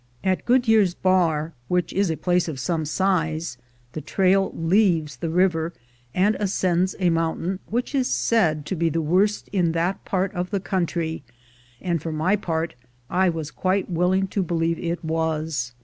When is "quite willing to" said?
13.51-14.41